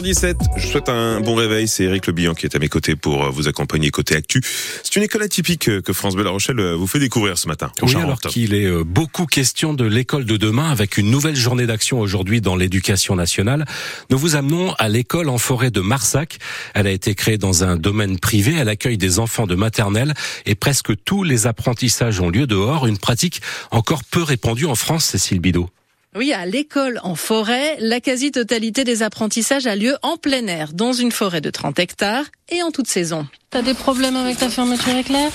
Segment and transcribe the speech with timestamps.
[0.00, 1.66] 17, je souhaite un bon réveil.
[1.66, 4.40] C'est Eric Le Bihan qui est à mes côtés pour euh, vous accompagner côté actu.
[4.84, 7.48] C'est une école atypique euh, que France Bleu La Rochelle euh, vous fait découvrir ce
[7.48, 7.72] matin.
[7.82, 11.98] Oui, alors qu'il est beaucoup question de l'école de demain avec une nouvelle journée d'action
[11.98, 13.64] aujourd'hui dans l'éducation nationale.
[14.08, 16.38] Nous vous amenons à l'école en forêt de Marsac.
[16.74, 18.54] Elle a été créée dans un domaine privé.
[18.56, 20.14] Elle accueille des enfants de maternelle
[20.46, 22.86] et presque tous les apprentissages ont lieu dehors.
[22.86, 23.42] Une pratique
[23.72, 25.68] encore peu répandue en France, Cécile Bidot.
[26.16, 30.92] Oui, à l'école en forêt, la quasi-totalité des apprentissages a lieu en plein air, dans
[30.94, 33.26] une forêt de 30 hectares et en toute saison.
[33.50, 35.30] T'as des problèmes avec ta fermeture éclair?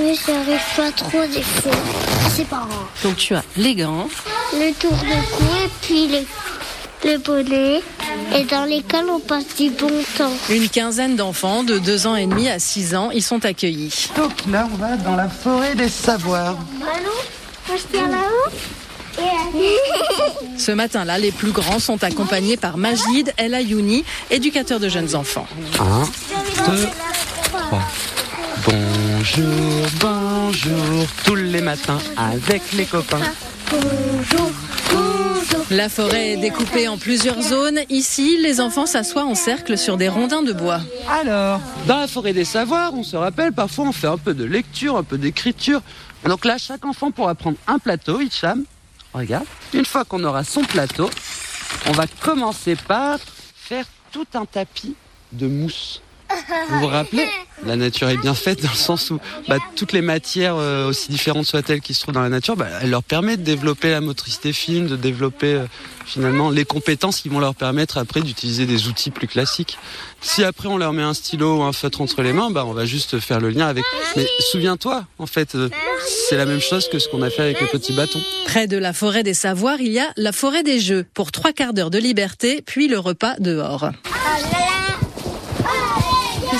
[0.00, 1.72] Oui, j'arrive pas trop des fois.
[2.34, 2.86] C'est pas grave.
[3.02, 4.08] Donc tu as les gants,
[4.54, 7.82] Le tour de cou et puis le, le bonnet.
[8.34, 10.32] Et dans l'école, on passe du bon temps.
[10.48, 14.08] une quinzaine d'enfants de 2 ans et demi à 6 ans y sont accueillis.
[14.16, 16.56] Donc là, on va dans la forêt des savoirs.
[16.80, 17.10] Allô
[17.68, 18.50] Moi, je tiens là-haut
[20.56, 25.46] Ce matin-là, les plus grands sont accompagnés par Majid El Ayouni, éducateur de jeunes enfants.
[25.78, 26.04] Un,
[26.70, 26.88] deux,
[27.52, 27.82] trois.
[28.64, 33.20] Bonjour, bonjour, tous les matins avec les copains.
[33.70, 34.50] Bonjour,
[34.90, 35.64] bonjour.
[35.70, 37.80] La forêt est découpée en plusieurs zones.
[37.90, 40.80] Ici, les enfants s'assoient en cercle sur des rondins de bois.
[41.10, 44.44] Alors, dans la forêt des savoirs, on se rappelle, parfois on fait un peu de
[44.44, 45.82] lecture, un peu d'écriture.
[46.24, 48.64] Donc là, chaque enfant pourra prendre un plateau, Hicham.
[49.14, 49.46] Regarde.
[49.72, 51.08] Une fois qu'on aura son plateau,
[51.86, 53.18] on va commencer par
[53.54, 54.96] faire tout un tapis
[55.32, 56.02] de mousse.
[56.68, 57.26] Vous vous rappelez
[57.64, 61.10] La nature est bien faite dans le sens où bah, toutes les matières, euh, aussi
[61.10, 64.00] différentes soient-elles qui se trouvent dans la nature, bah, elle leur permet de développer la
[64.00, 65.66] motricité fine, de développer euh,
[66.04, 69.78] finalement les compétences qui vont leur permettre après d'utiliser des outils plus classiques.
[70.20, 72.72] Si après on leur met un stylo ou un feutre entre les mains, bah, on
[72.72, 73.84] va juste faire le lien avec.
[74.16, 75.68] Mais souviens-toi, en fait, euh,
[76.28, 78.20] c'est la même chose que ce qu'on a fait avec le petit bâton.
[78.46, 81.52] Près de la forêt des savoirs, il y a la forêt des jeux, pour trois
[81.52, 83.90] quarts d'heure de liberté, puis le repas dehors.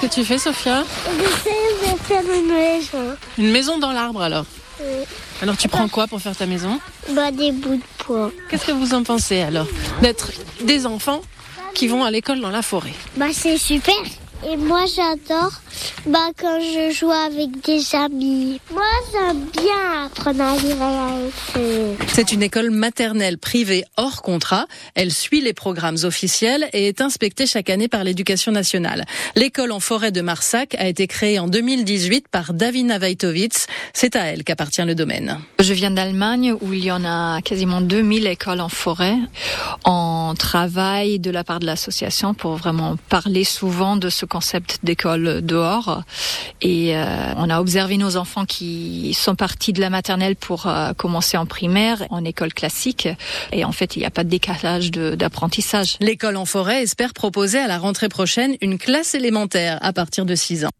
[0.00, 0.84] Qu'est-ce que tu fais, Sophia
[1.18, 3.16] J'essaie de faire une maison.
[3.38, 4.44] Une maison dans l'arbre, alors
[4.78, 5.04] Oui.
[5.40, 6.78] Alors tu prends quoi pour faire ta maison
[7.12, 8.30] Bah, des bouts de poids.
[8.50, 9.66] Qu'est-ce que vous en pensez, alors
[10.02, 11.22] D'être des enfants
[11.74, 12.92] qui vont à l'école dans la forêt?
[13.16, 13.94] Bah, c'est super.
[14.46, 15.52] Et moi, j'adore
[16.06, 18.60] bah, quand je joue avec des amis.
[18.72, 18.82] Moi,
[19.12, 22.06] j'aime bien apprendre à lire et à écrire.
[22.08, 24.66] C'est une école maternelle privée hors contrat.
[24.94, 29.04] Elle suit les programmes officiels et est inspectée chaque année par l'éducation nationale.
[29.34, 33.66] L'école en forêt de Marsac a été créée en 2018 par Davina Vaitovitz.
[33.92, 35.38] C'est à elle qu'appartient le domaine.
[35.58, 39.16] Je viens d'Allemagne où il y en a quasiment 2000 écoles en forêt.
[39.84, 45.40] On travaille de la part de l'association pour vraiment parler souvent de ce concept d'école
[45.42, 45.65] dehors.
[46.62, 47.04] Et euh,
[47.36, 51.46] on a observé nos enfants qui sont partis de la maternelle pour euh, commencer en
[51.46, 53.08] primaire, en école classique.
[53.52, 55.96] Et en fait, il n'y a pas de décalage d'apprentissage.
[56.00, 60.34] L'école en forêt espère proposer à la rentrée prochaine une classe élémentaire à partir de
[60.34, 60.70] 6 ans.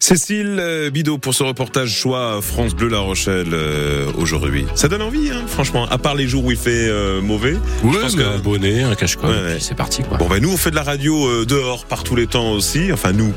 [0.00, 4.66] Cécile euh, Bidot pour ce reportage choix France Bleu La Rochelle euh, aujourd'hui.
[4.74, 5.86] Ça donne envie, hein, franchement.
[5.88, 7.54] À part les jours où il fait euh, mauvais.
[7.84, 9.60] Ouais, je pense que- un bonnet, un cache-col, Ouais, et puis ouais.
[9.60, 10.18] c'est parti quoi.
[10.18, 12.92] Bon ben nous on fait de la radio euh, dehors par tous les temps aussi.
[12.92, 13.32] Enfin nous.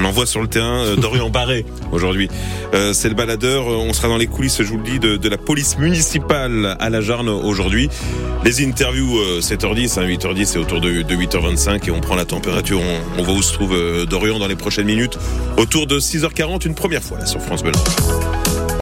[0.00, 2.30] On envoie sur le terrain euh, Dorian Barré aujourd'hui.
[2.72, 3.68] Euh, c'est le baladeur.
[3.68, 6.88] Euh, On sera dans les coulisses, je vous le dis, de, la police municipale à
[6.88, 7.90] la Jarne aujourd'hui.
[8.44, 12.24] Les interviews euh, 7h10, hein, 8h10, c'est autour de, de 8h25 et on prend la
[12.24, 12.80] température.
[13.18, 15.18] On, voit où se trouve Dorian dans les prochaines minutes.
[15.58, 17.72] Autour de 6h40, une première fois sur France Bleu.